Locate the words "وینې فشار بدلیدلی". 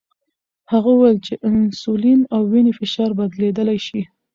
2.51-3.77